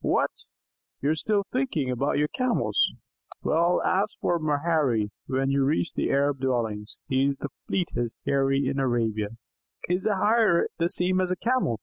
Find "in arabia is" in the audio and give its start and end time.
8.68-10.06